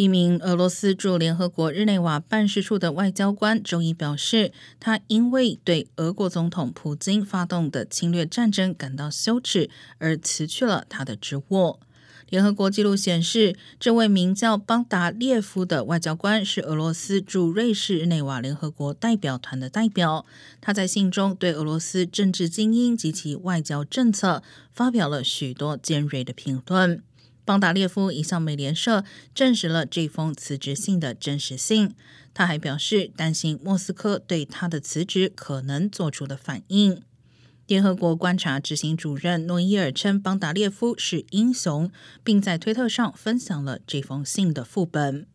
[0.00, 9.68] 一名俄罗斯驻联合国日内瓦办事处的外交官周一表示，他因为对俄国总统普京发动的侵略战争感到羞耻，
[9.98, 11.80] 而辞去了他的职务。
[12.30, 20.24] 联合国记录显示，这位名叫邦达列夫的外交官是俄罗斯驻瑞士日内瓦联合国代表团的代表。
[20.62, 24.42] 他在信中对俄罗斯政治精英及其外交政策
[24.72, 27.02] 发表了许多尖锐的评论。
[27.44, 29.04] 邦达列夫已向美联社
[29.34, 31.94] 证实了这封辞职信的真实性。
[32.32, 37.02] 他还表示担心莫斯科对他的辞职可能做出的反应。
[37.66, 41.90] 联合国观察执行主任诺伊尔称邦达列夫是英雄，
[42.24, 45.26] 并在推特上分享了这封信的副本。